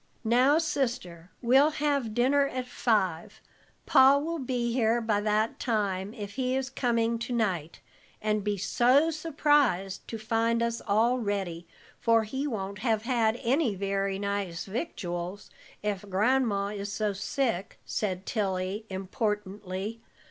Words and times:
"Now, 0.25 0.57
sister, 0.57 1.29
we'll 1.43 1.69
have 1.69 2.15
dinner 2.15 2.47
at 2.47 2.65
five; 2.67 3.39
Pa 3.85 4.17
will 4.17 4.39
be 4.39 4.73
here 4.73 4.99
by 4.99 5.21
that 5.21 5.59
time 5.59 6.11
if 6.15 6.33
he 6.37 6.55
is 6.55 6.71
coming 6.71 7.19
to 7.19 7.31
night, 7.31 7.81
and 8.19 8.43
be 8.43 8.57
so 8.57 9.11
surprised 9.11 10.07
to 10.07 10.17
find 10.17 10.63
us 10.63 10.81
all 10.87 11.19
ready, 11.19 11.67
for 11.99 12.23
he 12.23 12.47
won't 12.47 12.79
have 12.79 13.03
had 13.03 13.39
any 13.43 13.75
very 13.75 14.17
nice 14.17 14.65
victuals 14.65 15.51
if 15.83 16.01
Gran'ma 16.09 16.73
is 16.75 16.91
so 16.91 17.13
sick," 17.13 17.77
said 17.85 18.25
Tilly 18.25 18.87
importantly. 18.89 20.01